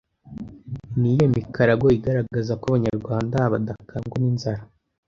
Ni 0.99 1.07
iyihe 1.11 1.25
mikarago 1.35 1.85
igaragaza 1.97 2.53
ko 2.61 2.65
Abanyarwanda 2.69 3.37
badakangwa 3.53 4.15
n’inzara 4.21 4.63